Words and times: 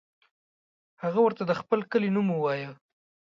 هغه 1.03 1.19
ورته 1.25 1.43
د 1.45 1.51
خپل 1.61 1.79
کلي 1.91 2.09
نوم 2.15 2.27
ووایه. 2.31 2.69